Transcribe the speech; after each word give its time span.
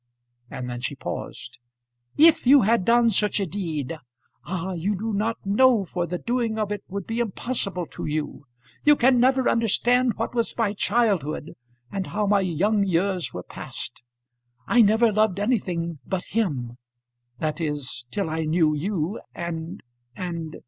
And 0.49 0.67
then 0.67 0.81
she 0.81 0.95
paused. 0.95 1.59
"If 2.17 2.47
you 2.47 2.61
had 2.61 2.85
done 2.85 3.11
such 3.11 3.39
a 3.39 3.45
deed! 3.45 3.99
Ah, 4.45 4.73
you 4.73 4.95
do 4.95 5.13
not 5.13 5.45
know, 5.45 5.85
for 5.85 6.07
the 6.07 6.17
doing 6.17 6.57
of 6.57 6.71
it 6.71 6.83
would 6.87 7.05
be 7.05 7.19
impossible 7.19 7.85
to 7.85 8.05
you. 8.07 8.47
You 8.83 8.95
can 8.95 9.19
never 9.19 9.47
understand 9.47 10.15
what 10.15 10.33
was 10.33 10.57
my 10.57 10.73
childhood, 10.73 11.51
and 11.91 12.07
how 12.07 12.25
my 12.25 12.39
young 12.41 12.83
years 12.83 13.31
were 13.31 13.43
passed. 13.43 14.01
I 14.65 14.81
never 14.81 15.11
loved 15.13 15.39
anything 15.39 15.99
but 16.07 16.23
him; 16.23 16.77
that 17.37 17.61
is, 17.61 18.07
till 18.09 18.27
I 18.27 18.45
knew 18.45 18.73
you, 18.73 19.19
and 19.35 19.83
and 20.15 20.57